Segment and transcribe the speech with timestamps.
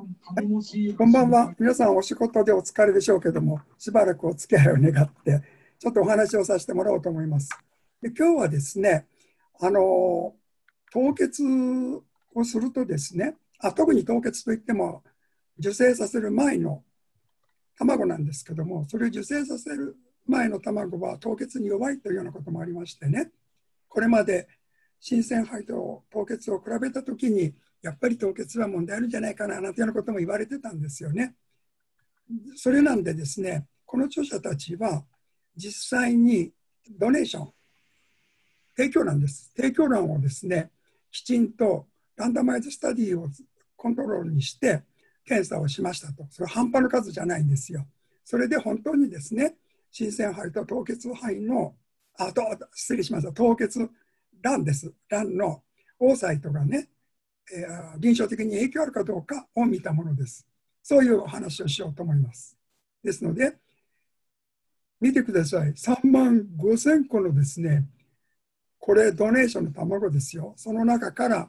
[0.00, 1.54] こんばんは。
[1.58, 5.42] 皆さんお仕事でお疲れでしょうけども、しばらくお付き合いを願って、
[5.78, 7.50] ちょっとお話をさせてもらおうと思います。
[8.00, 9.06] で今日はですね、
[9.60, 10.34] あの
[10.90, 11.42] 凍結
[12.34, 15.02] をするとですねあ、特に凍結といっても、
[15.58, 16.82] 受精させる前の
[17.76, 23.30] 卵なんですけども、それを受精させる前の卵は凍結に弱いというようなこともありましてね、
[23.86, 24.48] これまで
[24.98, 27.52] 新鮮肺と凍結を比べたときに、
[27.82, 31.34] やっぱり凍結は問題あるんじゃないかななんていうようなことも言われてたんですよね。
[32.56, 35.04] それなんでですね、この著者たちは
[35.56, 36.52] 実際に
[36.98, 37.52] ドネーション、
[38.76, 39.52] 提供欄です。
[39.56, 40.70] 提供欄をですね、
[41.10, 43.28] きちんとランダマイズスタディを
[43.76, 44.82] コントロールにして
[45.24, 46.26] 検査をしましたと。
[46.30, 47.86] それは半端な数じゃないんですよ。
[48.24, 49.56] それで本当にですね、
[49.90, 51.74] 新鮮肺と凍結肺の、
[52.16, 52.42] あと
[52.74, 53.90] 失礼しました、凍結
[54.40, 54.92] 卵です。
[55.08, 55.62] 卵の
[55.98, 56.88] オーサイトがね、
[57.52, 60.46] えー、臨床的に影響あるかどうかを見たものです。
[60.82, 62.56] そういうお話をしようと思います。
[63.02, 63.56] ですので、
[65.00, 65.70] 見てください。
[65.72, 67.86] 3万5千個のですね、
[68.78, 70.54] これドネーションの卵ですよ。
[70.56, 71.48] その中から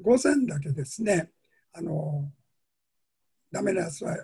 [0.00, 1.30] 5千だけですね、
[1.72, 2.30] あの、
[3.50, 4.16] ダメなやつは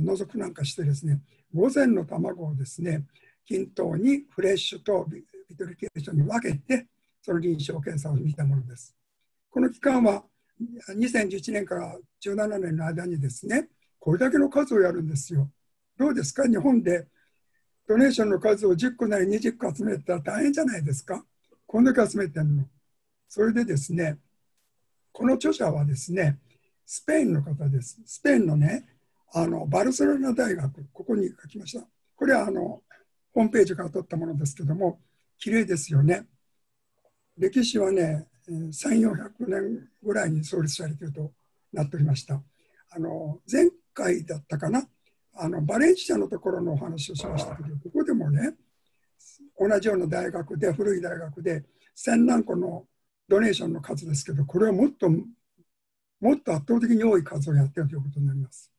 [0.00, 1.20] 除くなんかしてですね、
[1.54, 3.04] 5千の卵をですね、
[3.44, 5.06] 均等にフレッシュと
[5.48, 6.86] ビトリケーションに分けて、
[7.22, 8.94] その臨床検査を見たものです。
[9.50, 10.24] この期間は
[10.60, 13.68] 2011年から17年の間にですね、
[13.98, 15.50] これだけの数をやるんですよ。
[15.98, 16.44] どうですか？
[16.48, 17.06] 日本で
[17.86, 21.24] ドネーションの数を10個なり20個集めたら大変じゃないですか？
[21.66, 22.64] こんだけ集めてるの。
[23.28, 24.18] それでですね、
[25.12, 26.38] この著者はですね、
[26.86, 28.00] スペインの方です。
[28.06, 28.86] スペインのね、
[29.34, 31.84] あのバルセロナ大学、ここに書きました。
[32.14, 32.82] これはあの
[33.34, 35.00] ホームページから取ったものですけども、
[35.38, 36.26] 綺麗ですよね。
[37.36, 41.32] 歴史はね、3400年ぐらいに創立されていると
[41.72, 42.40] なっておりました。
[42.90, 44.86] あの前回だったかな？
[45.38, 48.54] あのバレンシアのところのお話をしましたけどここでもね
[49.58, 51.64] 同じような大学で古い大学で
[51.96, 52.84] 1000何個の
[53.28, 58.70] ドネーションの数ですけどこれはもっともっと圧倒的に多い数をやっているということになります。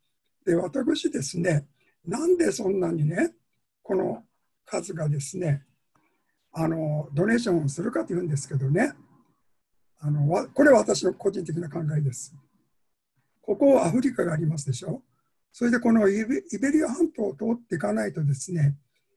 [0.45, 1.67] で私ですね
[2.05, 3.33] なんでそんなにね
[3.83, 4.23] この
[4.65, 5.63] 数がですね
[6.53, 8.93] あのドネーションをするかというんですけどね
[9.99, 12.33] あのこれは私の個人的な考えです。
[13.41, 15.01] ここアフリカがありますでしょ。
[15.51, 18.75] それでこのイベリア半島を通っていかないとですね、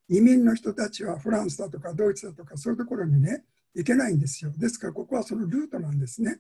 [0.09, 4.53] 移民の人たちはフランスだとかドイツだとかそういうところにね、行けないんですよ。
[4.57, 6.39] ですからここはそのルートなんですね。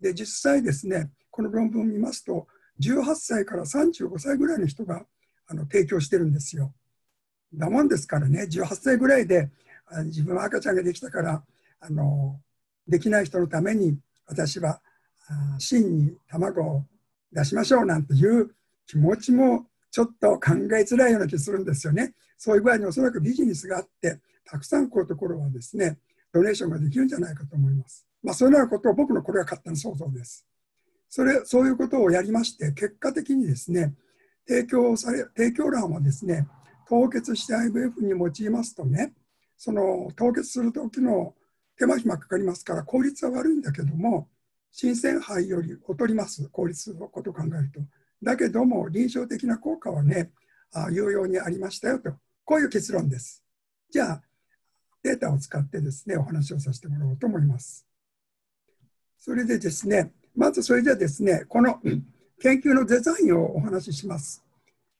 [0.00, 2.46] で、実際ですね、この論文を見ますと、
[2.80, 5.04] 18歳から35歳ぐらいの人が
[5.46, 6.72] あの提供してるんですよ。
[7.52, 9.50] だもんですからね、18歳ぐらいで
[10.06, 11.44] 自分は赤ちゃんができたから
[11.80, 12.40] あの
[12.86, 14.80] できない人のために私は
[15.58, 16.84] 真に卵を
[17.32, 18.54] 出しましょうなんていう
[18.86, 22.14] 気持ちもちょっと考えづらいような気するんですよね。
[22.38, 25.98] そういう具合におそらくビジネスがあってたくさんこういうところはですね
[26.32, 28.06] ドネーションができるんじゃないかと思います。
[28.22, 30.46] まあ、そういうようなことを僕のこれは勝手な想像です。
[31.08, 33.94] それそういうことをやりまして結果的にですね
[34.46, 36.46] 提供され提供欄はですね
[36.88, 39.12] 凍結して IVF に用いますとね
[39.56, 41.34] その凍結する時の
[41.78, 44.28] 手間暇かかりますから効率は悪いんだけども
[44.72, 46.48] 新鮮肺より劣ります。
[46.50, 47.80] 効率のことを考えると。
[48.22, 50.32] だけども臨床的な効果はね
[50.72, 52.12] あ有用にありましたよと。
[52.44, 53.42] こういう結論です。
[53.90, 54.22] じゃあ
[55.02, 57.86] データを使ってですねお話をさせてもらおうと思います。
[59.18, 61.80] それでですねまずそれでですねこの
[62.42, 64.44] 研究のデザインをお話しします。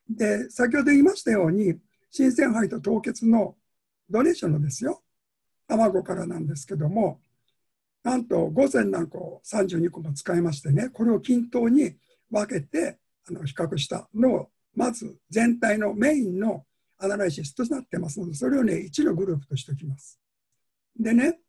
[0.08, 1.78] で先ほど言いましたように
[2.10, 3.56] 新鮮肺と凍結の
[4.08, 5.02] ドネーションのですよ。
[5.68, 7.20] 卵からなんですけども
[8.02, 11.96] なんと午前何個32個も使いましてねこれを均等に
[12.30, 16.64] 分けてあの比較したのをまず全体のメインの
[16.98, 20.20] アナライシスとなってますのでそれをね1のグループとしておきます。
[20.98, 21.40] でね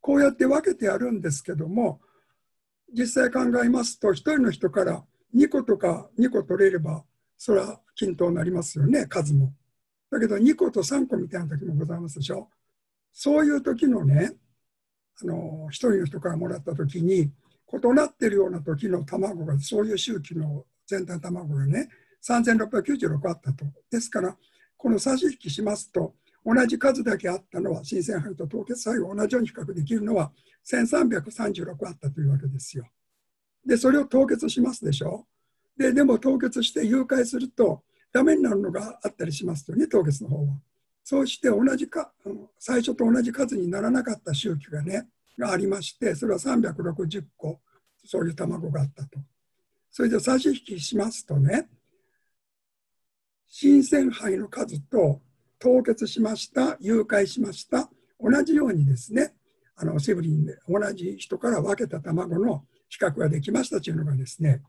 [0.00, 2.00] こうやって分けてやるんですけども
[2.92, 5.04] 実際考えますと1人の人から
[5.34, 7.04] 2個とか2個取れれば
[7.36, 9.52] それは均等になりますよね数も。
[10.10, 12.48] だけど2個と3個みたいな時もございますでしょ。
[13.12, 14.32] そういう時のね
[15.22, 17.30] あの1人の人からもらった時に
[17.72, 21.88] 異なってるような時の卵がそういう周期の全体の卵がね
[22.22, 23.64] 3696あったと。
[23.90, 24.36] ですから
[24.76, 26.14] この差し引きしますと
[26.44, 30.32] 同じ数だけあったのは新鮮肺と凍結肺を同じように比較できるのは
[30.66, 32.86] 1336あったというわけですよ。
[33.64, 35.26] でそれを凍結しますでしょ。
[35.76, 40.54] ででも凍結して誘拐するとダメになるのがあったりしますよね凍結の方は。
[41.10, 42.12] そうして同じか
[42.56, 47.58] 最初と同じ数にならなかった周期がねがありましてそれは360個
[48.04, 49.18] そういう卵があったと。
[49.90, 51.68] それで差し引きしますとね、
[53.48, 55.20] 新鮮肺の数と
[55.58, 57.90] 凍結しました、誘拐しました、
[58.20, 59.34] 同じようにですね、
[59.74, 64.62] あのシブリンで同じ人から分けた卵の比較ができましたというのがですね、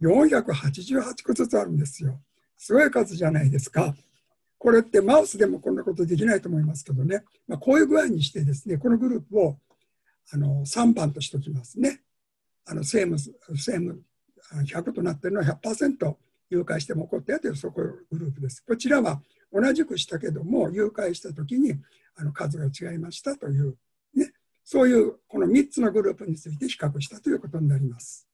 [0.00, 2.20] 488個ずつあるんですよ。
[2.58, 3.94] すごい数じゃないですか。
[4.62, 9.56] これってマウスでもこんなことできないと思いますけどね、まあ、こういう具合にしてですね、このグループを
[10.32, 12.00] あの3番としておきますね。
[12.64, 14.00] あのセーム、セム
[14.64, 16.14] 100となっているのは100%
[16.50, 18.62] 誘拐しても起こったというそこグループです。
[18.64, 19.20] こちらは
[19.52, 21.74] 同じくしたけども、誘拐したときに
[22.14, 23.76] あの数が違いましたという、
[24.14, 24.32] ね、
[24.62, 28.28] そういうこの3つのグループについて比較したということになります。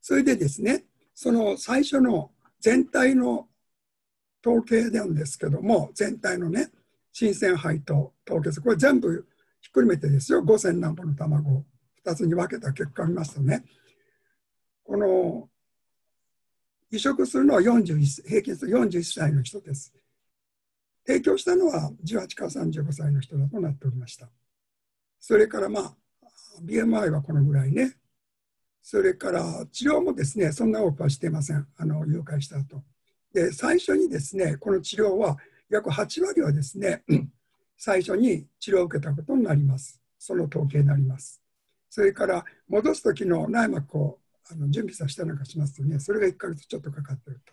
[0.00, 3.48] それでですね、その最初の全体の
[4.46, 6.70] 統計なんですけども、全体のね、
[7.10, 9.26] 新鮮肺と凍結、これ全部
[9.60, 11.64] ひっくるめてですよ、5000何本の卵を
[12.04, 13.64] 2つに分けた結果を見ますとね、
[14.84, 15.48] この
[16.92, 19.92] 移植するのは41平均する41歳の人です。
[21.04, 24.28] 提供したのは18から35歳の人だとなっておりました。
[25.18, 25.96] それからまあ、
[26.64, 27.96] BMI はこのぐらいね。
[28.80, 31.66] それから治療もですね、そんな多くはしていません。
[31.76, 32.84] あの、誘拐した後。
[33.32, 35.36] で、最初にですね、この治療は
[35.68, 37.04] 約8割はですね、
[37.76, 40.00] 最初に治療を受けたことになります。
[40.18, 41.42] その統計になります。
[41.90, 44.18] それから戻す時の内膜を
[44.50, 47.52] あの準備させたなんかしますとね、それが1ヶ月ちょっとかかってると。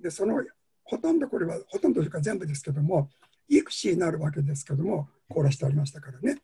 [0.00, 0.42] で、その
[0.84, 3.10] ほとんどこれは、ほとんどというか全部ですけども、
[3.48, 6.42] 育児になるわけですけども、凍らしてありましたからね。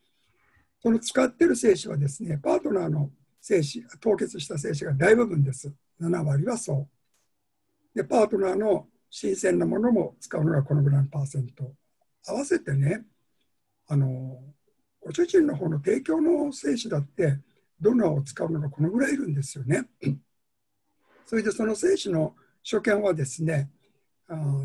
[0.81, 3.11] その使ってる精子はですね、パートナーの
[3.41, 5.73] 精子、凍結した精子が大部分です。
[5.99, 6.98] 7割はそう。
[7.93, 11.73] で、パートナーの新鮮なものも使うのがこのぐらいのパーセント。
[12.27, 13.05] 合わせてね、
[13.87, 14.39] あの、
[15.01, 17.39] ご主人の方の提供の精子だって、
[17.81, 19.85] ドナーを使うのがこのぐらいいるんですよね。
[21.25, 23.69] それでその精子の所見はですね、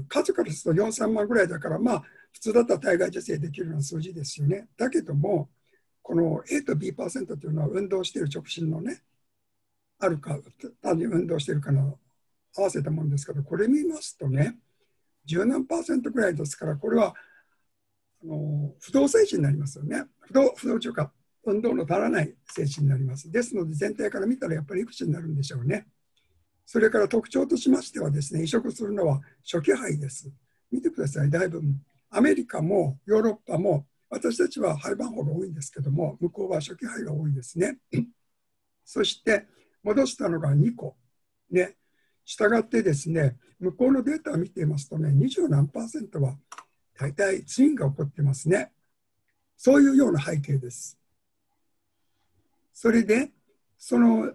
[0.09, 4.69] 数からすると4、3万ぐらいだから、まあ、普通だったら体外受精できるような数字ですよね。
[4.77, 5.49] だけども、
[6.03, 9.03] この A と B% というのは運動している直進のね、
[9.99, 10.39] あるか、
[10.83, 11.99] 単に運動しているかの
[12.57, 14.59] 合わせたものですけど、これ見ますとね、
[15.27, 17.15] 10何パーセントぐらいですから、これは
[18.23, 20.05] あの不動精子になりますよね。
[20.21, 21.13] 不動不動中か、
[21.45, 23.31] 運動の足らない精子になります。
[23.31, 25.87] ですので、全体から見たらやっぱりいくつになるんでしょうね。
[26.67, 30.33] それから特徴としましてはですね、移植するのは初期肺です。
[30.71, 31.61] 見てください、だいぶ
[32.11, 37.79] アメリカもヨーロッパも私たちは肺盤法が多いんですけども、向こうは初期肺が多いですね。
[38.85, 39.47] そして
[39.83, 40.97] 戻したのが2個。
[41.51, 41.77] ね。
[42.25, 46.37] したがってですね、向こうのデータを見ていますとね、20何パーセントは
[46.99, 48.73] 大体ツインが起こってますね。
[49.57, 50.99] そういうような背景です。
[52.73, 53.31] それで、
[53.79, 54.33] その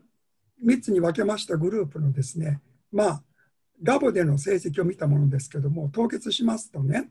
[0.63, 3.23] 3つに分けましたグループのですね、まあ、
[3.81, 7.09] ラボでの成績を見たものですけども、凍結しますとね、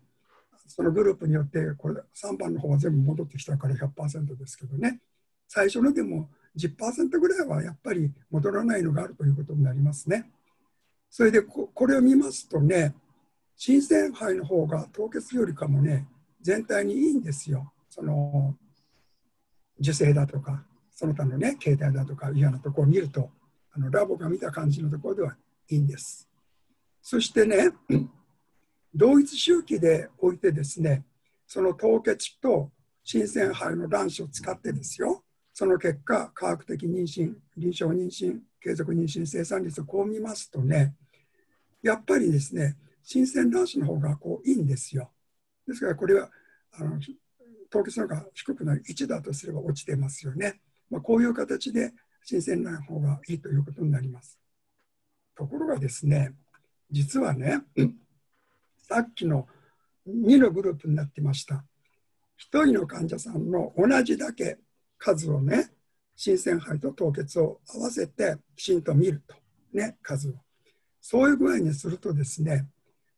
[0.67, 5.01] そのグループによって、これ3番の方は全部戻ってきたから100%ですけどね、
[5.49, 10.31] 最初のでも10%ぐらいはやっぱり戻らないのがあるということになりますね。
[11.11, 12.95] それでここれを見ますとね、
[13.57, 16.07] 新鮮肺の方が凍結よりかもね、
[16.41, 17.73] 全体にいいんですよ。
[17.89, 18.55] その
[19.81, 20.65] 受精だとか、
[20.95, 23.31] その他のね、携帯だとか嫌なところを見ると、
[23.73, 25.37] あのラボが見た感じのところでは
[25.69, 26.29] いいんです。
[27.03, 27.71] そしてね、
[28.95, 31.05] 同一周期でおいてですね、
[31.47, 32.71] その凍結と
[33.03, 35.25] 新鮮肺の卵子を使ってですよ、
[35.55, 40.95] その結果、科学的妊娠、臨床妊娠、継続妊娠生産率をこう見ますとね、
[41.83, 45.11] やっぱりですね、新鮮卵子の方がこういいんですよ。
[45.67, 46.31] ですからこれは
[46.73, 47.01] あの
[47.71, 50.61] 凍結の方が低くなる1だとすれば落ちてますよね。
[50.91, 51.93] まあ、こういう形で
[52.25, 54.39] 新鮮な方がいいということになります。
[55.37, 56.35] ところがですね、
[56.91, 57.63] 実はね、
[58.89, 59.47] さっきの
[60.07, 61.65] 2のグループになってました。
[62.39, 64.59] 1人の患者さんの同じだけ
[64.97, 65.71] 数をね、
[66.21, 69.37] 新鮮肺と凍結を合わせてきちんと見ると、
[69.73, 70.33] ね、数を。
[71.01, 72.67] そういう具合にするとですね、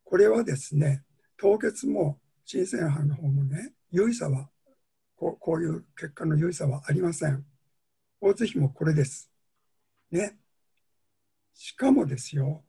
[0.05, 1.03] これはですね、
[1.39, 4.51] 凍結も新鮮肺の方もね、有意差は
[5.17, 7.43] こ、こういう結果の有意差はありません。
[8.21, 9.31] 交通費もこれです。
[10.11, 10.37] ね。
[11.55, 12.63] しかもですよ。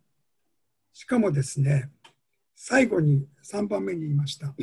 [0.93, 1.89] しかもですね、
[2.55, 4.55] 最後に3番目に言いました。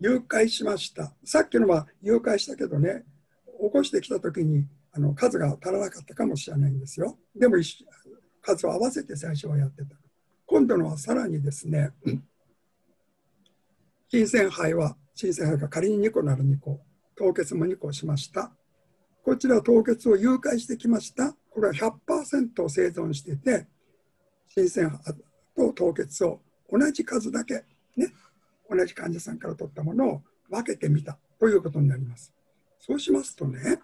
[0.00, 1.14] 誘拐しました。
[1.24, 3.06] さっきのは誘拐したけどね、
[3.60, 7.18] 起こしてきた時にあの数が足らなかったかもしれないんですよ。
[7.34, 7.56] でも
[8.42, 9.96] 数を合わせて最初はやってた。
[10.46, 11.90] 今度のはさらにですね、
[14.08, 16.80] 新鮮肺は、新鮮肺が仮に2個なら2個、
[17.16, 18.52] 凍結も2個しました。
[19.24, 21.34] こちら凍結を誘拐してきました。
[21.50, 23.66] これは100%生存してて
[24.46, 24.90] 新鮮
[25.56, 27.64] と凍結を同じ数だけ、
[27.96, 28.12] ね、
[28.70, 32.32] 同じ患者さんから取ったものを分けてみたということになります。
[32.80, 33.80] そうしますとね、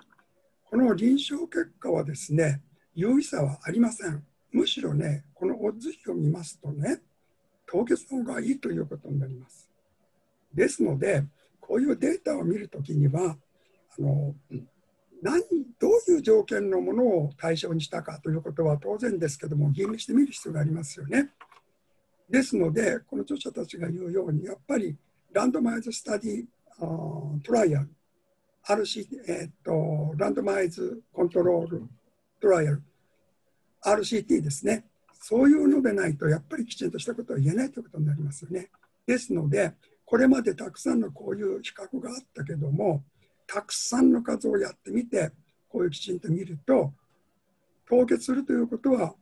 [0.71, 2.63] この臨床結果はですね、
[2.95, 4.25] 有意差はありません。
[4.53, 7.01] むしろね、このオッズ比を見ますとね、
[7.67, 9.69] 凍結の方がいいということになります。
[10.55, 11.25] ですので、
[11.61, 13.37] こういうデータを見るときには、
[13.99, 14.35] あの
[15.23, 15.41] 何
[15.79, 21.31] どういう条件のものを対象にしたかということは当然ですけども、吟味してみる必要がありますよね。
[22.29, 24.97] ですので、この著者たちが言うように、やっぱり
[25.33, 26.45] ランドマイズ・スタディ・
[27.43, 27.91] トライアル、
[28.66, 31.83] RC、えー、っと、ランドマイズ・コントロール・
[32.40, 32.83] トライアル、
[33.85, 34.85] RCT ですね。
[35.21, 38.71] そういうのでないと、やっぱりきちんとしたことは言えないということになりますよね。
[39.07, 39.73] ですので、
[40.04, 43.04] これまでたくさんのこういう比較があったけども、
[43.47, 45.33] たくさんの数をやってみて、
[45.69, 46.92] こういうきちんと見ると、
[47.88, 49.14] 凍結するということは、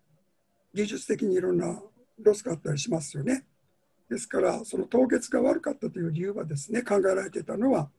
[0.75, 1.83] 技術的にいろんな
[2.19, 3.45] ロスがあったりしますよね。
[4.09, 7.91] ですから、その凍結が悪かったという理由はですね、考えられてたのは、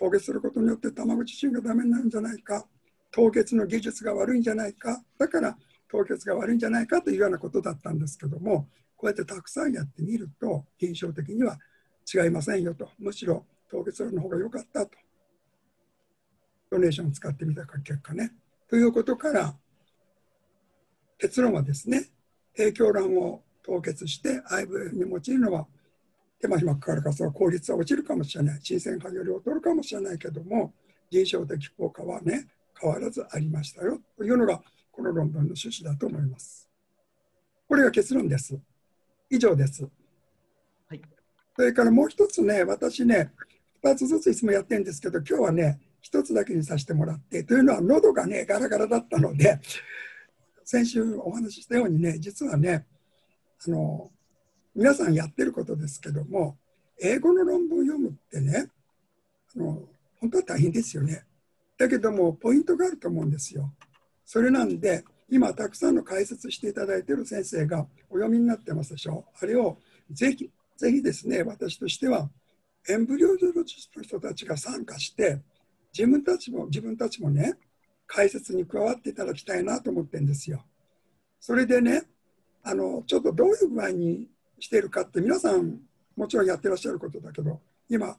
[0.00, 2.66] 凍結することによって卵自身がダメになるんじゃないか、
[3.10, 5.58] 凍結の技術が悪いんじゃないか、だから
[5.90, 8.66] 凍結が悪いんじゃないかというようなことだったんですけども、
[8.96, 11.58] こうやってたくさんやってみると、印象的には
[12.12, 14.96] 違いませんよと、むしろ凍結の方が良かったと、
[16.70, 18.32] ドネーションを使ってみた結果ね。
[18.70, 19.54] ということから、
[21.18, 22.08] 結論はですね、
[22.56, 25.66] 影響欄を凍結して IVF に用いるのは
[26.40, 30.72] 手間暇かかるからその効率は落ちるかもしれない新鮮化より劣るかもしれないけども
[31.10, 32.48] 臨床的効果はね
[32.80, 36.68] 変わらずありましたよというのがこの論文の趣旨だと思います。
[37.68, 38.58] これが結論です。
[39.30, 39.88] 以上です。
[40.88, 41.00] はい、
[41.54, 43.32] それからもう一つね私ね
[43.84, 49.60] 2つずついつもやってるんですけど今日はね1つだけにさせてもらってというのは喉がねガラガラだったので
[50.64, 52.86] 先週お話ししたようにね実はね
[53.66, 54.10] あの
[54.74, 56.56] 皆さんやってることですけども
[57.00, 58.70] 英語の論文を読むってね
[59.56, 59.82] あの
[60.20, 61.24] 本当は大変ですよね。
[61.78, 63.72] だけどもポイントがあると思うんですよ。
[64.24, 69.24] それなんで今たくさんの解説していただいている先生がお読みになってますでしょ。
[69.40, 69.78] あれを
[70.10, 72.28] ぜひぜひですね私としては
[72.88, 75.40] エンブリオジョロジストの人たちが参加して
[75.96, 77.54] 自分たちも自分たちもね
[78.06, 80.64] 解説に加わっていただきたいなと思ってるんですよ。
[81.40, 82.02] それでね
[82.62, 84.28] あのちょっとどういう具合に
[84.60, 85.78] してるかって皆さん
[86.16, 88.16] もちろんやってらっしゃることだけど今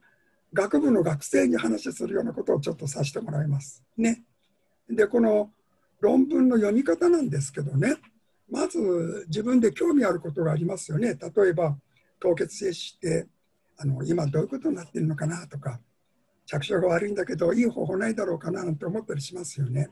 [0.54, 3.84] 学部の学生に話するようなことをちょっとさせてもらいます。
[3.98, 4.24] ね、
[4.90, 5.52] でこの
[6.02, 7.96] 論文の読み方なんですけどね
[8.50, 11.78] まず自分で興味あることがありますよね例えば
[12.20, 13.28] 凍結精子って
[13.78, 15.80] あの今どういうことになってるのかなとか
[16.48, 19.90] 着床が悪いんだけどいい方法ないだろうかななんて思ったりしますよね。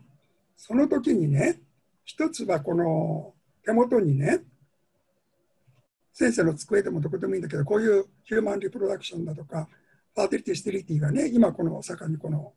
[0.57, 1.61] その時にね
[2.03, 4.39] 一つはこの手元にね、
[6.19, 9.69] 先生の机でもどこでもいいんだけど、こういう Human Reproduction だとか、
[10.13, 12.51] Fertility Sterility がね、今この盛んにこの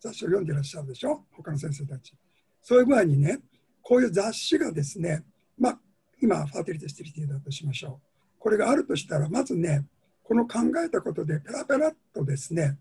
[0.00, 2.14] 雑誌を読んでいらっしゃるでしょ、他の先生たち。
[2.62, 3.40] そういう具合にね、
[3.82, 5.24] こういう雑誌がですね、
[5.58, 5.78] まあ、
[6.22, 8.38] 今、 Fertility Sterility だとしましょう。
[8.38, 9.84] これがあるとしたら、まずね、
[10.22, 12.78] この考えたことでペラペラっとですね、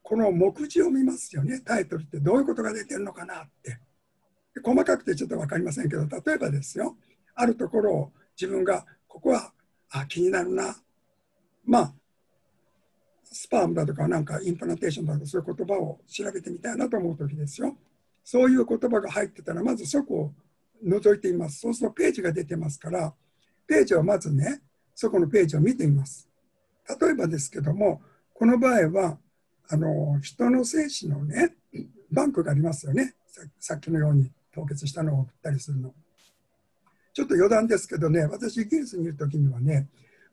[0.00, 3.80] この目次を見ますよね、タイトルってどういうことが出てるのかなって。
[4.62, 6.96] 細かくてちょっと分かりませんけど、例えばですよ、
[7.34, 9.52] あるところを自分がここは
[9.92, 10.76] あ気になるな。
[11.64, 11.94] まあ
[13.24, 17.76] スパームだとかなんかインプランテーションだとかそういう言葉を調べてみたいなと思う時ですよ。
[18.24, 20.32] そういう言葉が入ってたらまずそこを
[20.84, 21.60] 覗いてみます。
[21.60, 23.14] そうするとページが出てますから
[23.66, 24.62] ページをまずね
[24.94, 26.28] そこのページを見てみます。
[27.00, 28.02] 例えばですけども
[28.34, 29.18] この場合は
[29.68, 31.54] あの人の精子のね
[32.10, 33.14] バンクがありますよね。
[33.58, 35.94] さっきのように凍結したのを送ったりするの。
[37.12, 39.88] ちょっと余談ですけどね、私、イギリスにいるときにはね、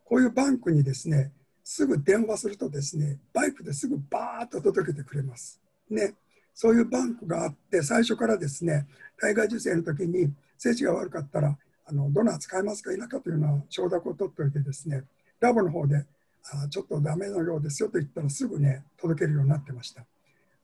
[0.06, 1.32] こういうバンクにですね、
[1.64, 5.62] すぐ電話するとですね、バイクですぐバーッと届けてくれます。
[5.90, 6.16] ね、
[6.56, 8.88] そういうバンクがあって、最初からですね、
[9.20, 15.04] 体外受精の時に精子が悪かったら、あのドナー使えますか否かというような承諾を取っておいてですね、
[15.40, 16.06] ラボの方で、
[16.52, 20.06] あちょっとダメのようですよと言ったらすぐね、届けるようになってました。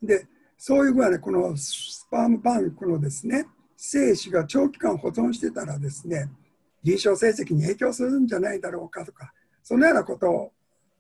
[0.02, 3.46] で、そういう具合で、このスパームバンクのですね、
[3.76, 6.30] 精子が長期間保存してたらですね
[6.84, 10.52] 臨床成績に影響するんじゃないだろうかとかそのようなこと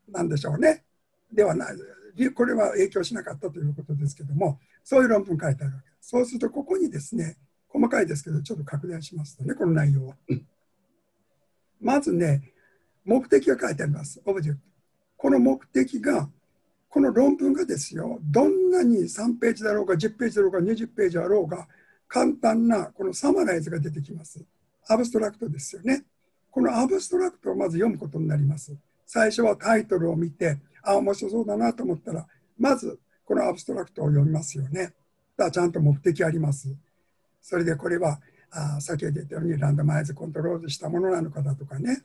[0.09, 0.83] なんでしょうね。
[1.31, 1.75] ではない。
[2.33, 6.09] これは影響しなかったということですけどもそういう論文書いてあるわけです。
[6.09, 10.15] そうするとここにですね細かいですけどちょっと拡大しますとねこの内容は
[11.81, 12.53] まずね
[13.03, 14.21] 目的が書いてあります。
[14.25, 14.65] object。
[15.17, 16.29] この目的が
[16.89, 21.67] この論文がですよどんなに3ページだろうが10ページだろうが20ページだろうが
[22.07, 24.43] 簡単なこの summarize が出てきます。
[24.87, 26.03] アブストラクトですよね。
[26.51, 28.75] このアブストラクトをまず読むことになります。
[29.05, 32.25] 最初はタイトルを見て、あ、面白そうだなと思ったら、
[32.57, 34.93] まずこのアブストラクトを読みますよね。
[35.35, 36.69] だちゃんと目的あります。
[37.41, 38.19] それでこれは、
[38.51, 42.03] あ先ほど言ったようにランドマイズコントロールしたものなのかだとかね、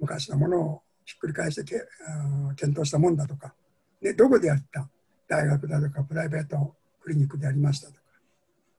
[0.00, 3.54] 昔のものをひっくり返してけあ検討したもんだとか、
[4.00, 4.88] でどこでやった？
[5.28, 8.00] 大学だとかプライベートクリニックでやりましたとか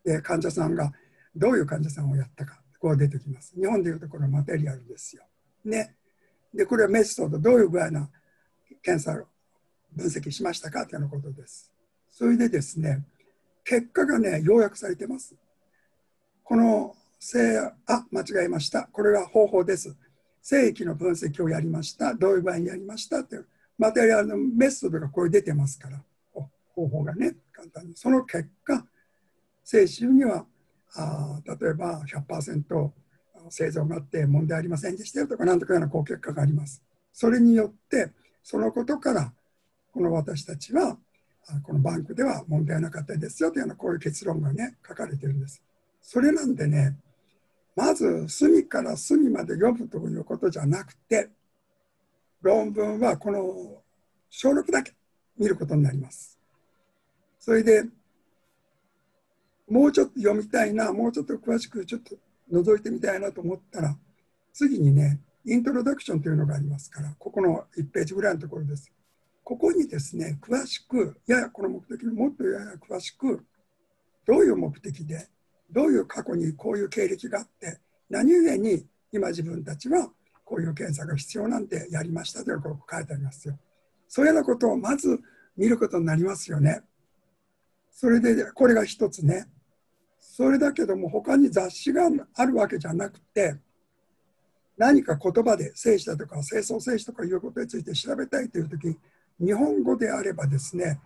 [0.04, 0.92] で患者さんが
[1.36, 3.54] どういう患者さんをやったかこう出てきます。
[3.56, 5.24] 日本でいうところマテリアルですよ、
[5.66, 5.96] ね、
[6.54, 8.10] でこれはメソッドどういう具合な
[8.82, 9.26] 検査を
[9.96, 11.72] 分析しましたかということです。
[12.12, 13.04] それでですね
[13.64, 15.36] 結果がね要約されてます。
[16.44, 17.58] この性
[17.88, 18.90] あ間違えました。
[18.92, 19.96] これが方法です。
[20.42, 22.14] 正規の分析をやりました。
[22.14, 26.04] どういう場合にやりましたっていうマテリアルのメソッドがこれ出てますから。
[26.76, 27.96] 方法がね簡単に。
[27.96, 28.86] その結果
[29.64, 30.46] 精子には
[30.96, 32.92] あ例えば100%
[33.50, 39.34] 生存があって問題ありませんでしたよとか何とかような好結果がありますそれによってそのことから
[39.92, 40.98] この私たちは
[41.64, 45.62] このバンクでは問題なかったですよというようなこういう結論がね書かれてるんです
[46.02, 46.96] それなんでね
[47.76, 51.30] まず隅から隅まで読むということじゃなくて
[52.42, 53.82] 論文はこの
[54.30, 54.94] 小録だけ
[55.38, 56.38] 見ることになります。
[57.40, 57.86] それで
[59.74, 62.16] もうちょっと読みたいなもうちょっと詳しくちょっと
[62.52, 63.98] 覗いてみたいなと思ったら
[64.54, 68.92] 次にねイントロダクションというのがありますからここの1ページぐらいのところです。
[69.44, 73.44] ここにですね詳しくややこの目的のもっとやや詳しく
[74.28, 75.28] どういう目的で
[75.72, 77.80] どういう過去にこういう経歴があって
[78.12, 80.08] 何故に今自分たちは
[80.46, 83.58] こういう検査が必要なんでやりましたということが書いてありますよ。
[84.08, 85.20] そういうようなことをまず
[85.58, 86.84] 見ることになりますよね。
[87.92, 89.48] それでこれが一つね。
[90.26, 93.56] それだけども他に雑誌があるわけじゃなくて
[94.78, 98.98] 何か言葉で聖子だとか清掃聖子とかいうことについて調べたいという時
[99.40, 101.00] 日本語であればですね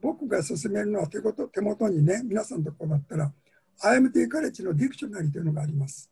[0.00, 3.32] 僕が勧めるのは手手元にね皆さんのところだったら
[3.80, 6.10] IMT カレッジのディクショナリーというのがあります。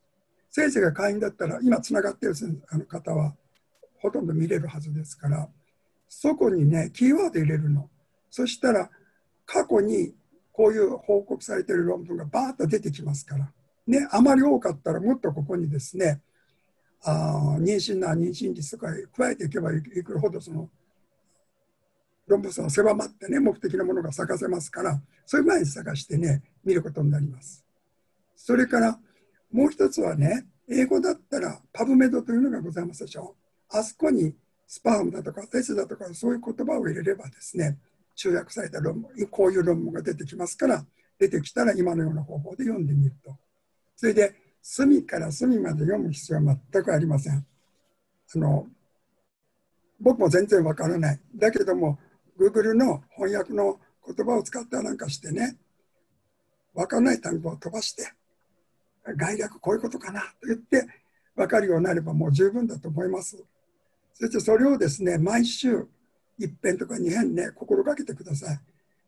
[0.50, 2.34] 先生が会員だったら今つながっている
[2.70, 3.34] あの方は
[4.00, 5.48] ほとんど見れるはずですから
[6.08, 7.90] そこにねキーワード入れるの
[8.30, 8.88] そしたら
[9.44, 10.14] 過去に
[10.56, 13.52] こういう報告されている論文がバーッと出てきますから、
[13.86, 16.22] ね、あまり多かったらもっとここにですね
[17.04, 20.70] あ妊娠な妊娠率とか加えていけばいくほどその
[22.26, 27.62] 論文数が狭まってね目的なものが咲かせますからそういう前に探してね見ることになります。
[28.34, 28.98] それから
[29.52, 33.36] もう一つはね英語だったらパブメドというのがございますでしょ
[33.70, 33.76] う。
[33.76, 34.34] あそこに
[34.66, 37.76] スパームだとかテスだとかそういう言葉を入れればですね
[38.16, 40.84] 集約された論文こういう論文が出てきますから
[41.18, 43.36] 出てきたら今のような方法で読んでみると。
[43.94, 47.46] それで隅から隅まで読む必要は全くありません。
[48.34, 48.66] あの
[50.00, 51.20] 僕も全然わからない。
[51.36, 51.98] だけども
[52.38, 55.56] Google の翻訳の言葉を使ったなんかしてね
[56.74, 58.12] わからない単語を飛ばして
[59.16, 60.86] 概略こういうことかなと言って
[61.34, 63.42] 分かるようになればもう十分だと思います。
[64.14, 65.86] そしてそれをですね毎週
[66.38, 68.60] 一遍とか二遍ね心がけてください。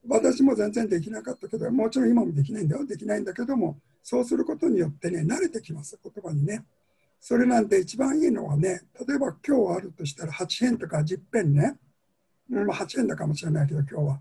[0.06, 2.86] 私も全然できなかったけどもちろん今もできないんだよ。
[2.86, 6.64] できないんだけどもそうすることによってね慣れてきます言葉にね。
[7.20, 11.76] それなんで一番いいのはね例えば今日あるとしたら8編とか10編ね、
[12.48, 14.20] まあ、8編だかもしれないけど今日は。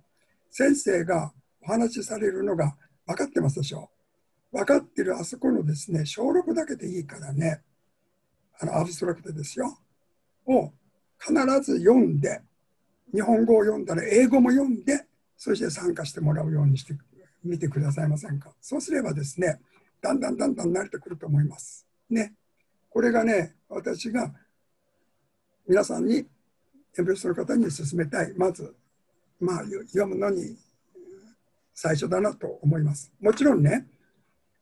[0.50, 3.89] 先生がお話しされるのが分かってますでしょ。
[4.52, 7.62] 分かってるあそこのですね小6だけでいいからね。
[8.60, 9.78] あのアブストラクトですよ。
[10.48, 10.72] を
[11.20, 12.41] 必ず読んで
[13.13, 15.06] 日本語を読んだら英語も読んで
[15.38, 16.96] そして参加してもらうようにして
[17.43, 18.52] みてくださいませんか？
[18.60, 19.60] そうすればですね
[20.02, 21.86] だんだんだんだん慣れてくると思います。
[22.10, 22.34] ね。
[22.89, 24.32] これがね私が
[25.67, 26.15] 皆さんに
[26.98, 28.76] エンブレスの方に勧めたいまず
[29.39, 30.58] まあ読むのに
[31.74, 33.12] 最初だなと思います。
[33.22, 33.86] もちろんね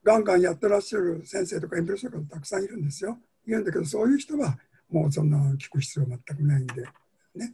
[0.04, 3.18] ガンガンやってらっしゃる先生とかエンブレスの方たくさんいるんですよ。
[3.48, 4.58] 言うんだけどそういう人は
[4.92, 6.84] もうそんな聞く必要全くないんで、
[7.36, 7.54] ね。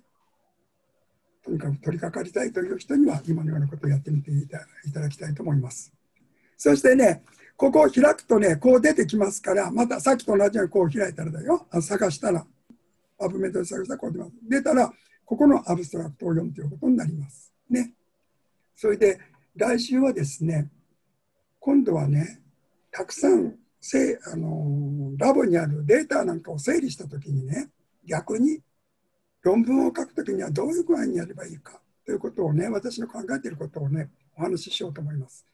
[1.44, 5.92] とにかく取り掛かりたいという人には今のようなことをやってみていただきたいと思います。
[6.58, 7.24] そしてね、
[7.58, 11.68] ここを開くとね、こう出てきますから、またさっきと同じようにこう開いたらだよ。
[11.72, 12.46] あ探したら、
[13.20, 14.32] アブメントで探したらこう出ます。
[14.48, 14.92] 出たら、
[15.26, 17.52] ここのアブストラクトを読むということになります。
[17.70, 17.94] ね。
[18.76, 19.20] それで、
[19.56, 20.70] 来週はですね、
[21.60, 22.42] 今度はね、
[22.92, 27.70] たくさんせあのラボにあるデータなんかを整理した時にね
[28.06, 28.60] 逆に
[29.42, 35.46] 論文を書く時にはどういう具合にやればいいかということをね私の考えていることをねお話ししようと思います。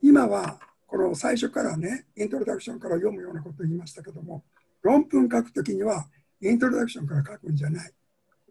[0.00, 4.42] 今はこの最初からね、イントロダクションから読むようなことを言いましたけども、
[4.82, 6.06] 論文書くときには、
[6.40, 7.92] イントロダクションから書くんじゃない。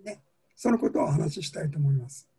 [0.06, 0.22] ね、
[0.56, 2.30] そのことをお話ししたいと思います。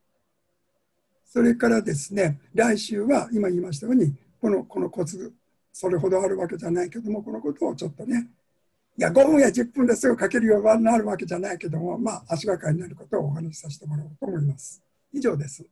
[1.27, 5.33] それからですね、来週は今言いましたように、このこのコツ、
[5.73, 8.29] それほどあるわけじゃないけども、このことをちょっとね、
[8.99, 14.83] いや、5分や10分ですぐ書けるようになるわけじゃないけども、まあ、足がかりになることをお話しさせてもらおうと思います。
[15.13, 15.65] 以上です。